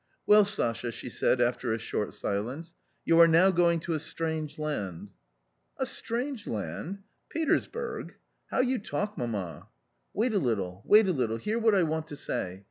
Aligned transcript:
"Well, 0.25 0.45
Sasha," 0.45 0.91
she 0.91 1.11
said 1.11 1.39
after 1.39 1.71
a 1.71 1.77
short 1.77 2.13
silence," 2.15 2.73
you 3.05 3.19
are 3.19 3.27
now 3.27 3.51
going 3.51 3.79
to 3.81 3.93
a 3.93 3.99
strange 3.99 4.57
land."" 4.57 5.11
A 5.77 5.85
strange 5.85 6.47
land! 6.47 7.03
Petersburg! 7.29 8.15
How 8.49 8.61
you 8.61 8.79
talk, 8.79 9.15
mamma."" 9.15 9.67
Wait 10.15 10.33
a 10.33 10.39
little, 10.39 10.81
wait 10.85 11.07
a 11.07 11.13
little, 11.13 11.37
hear 11.37 11.59
what 11.59 11.75
I 11.75 11.83
want 11.83 12.07
to 12.07 12.15
say 12.15 12.59